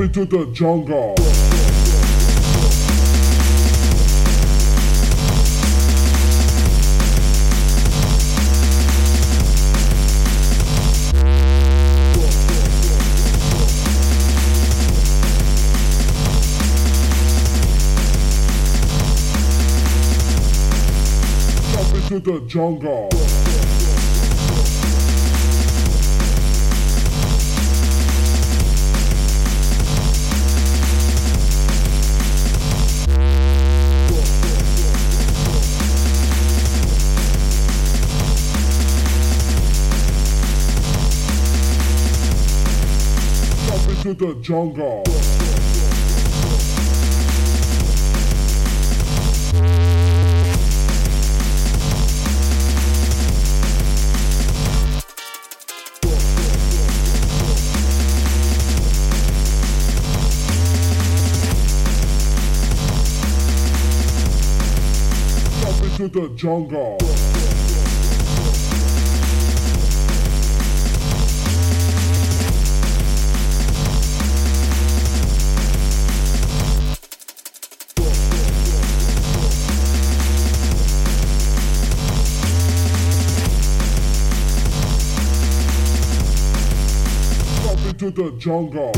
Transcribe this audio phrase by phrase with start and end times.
[0.00, 1.14] into the jungle.
[21.70, 23.45] Jump into the jungle.
[44.06, 45.02] Into the jungle.
[65.98, 67.35] Into the jungle.
[88.02, 88.92] Into the jungle.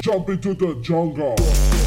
[0.00, 1.77] Jump into the jungle.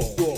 [0.00, 0.29] Cool.